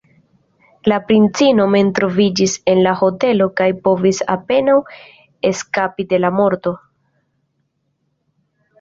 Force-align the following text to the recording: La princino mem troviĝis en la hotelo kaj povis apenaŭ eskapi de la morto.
La 0.91 0.95
princino 1.09 1.67
mem 1.73 1.91
troviĝis 1.99 2.57
en 2.73 2.81
la 2.89 2.95
hotelo 3.03 3.49
kaj 3.63 3.69
povis 3.91 4.25
apenaŭ 4.39 4.81
eskapi 5.53 6.11
de 6.15 6.23
la 6.27 6.37
morto. 6.43 6.77